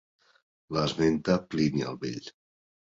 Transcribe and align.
L'esmenta 0.77 1.37
Plini 1.53 1.87
el 1.93 2.03
Vell. 2.05 2.35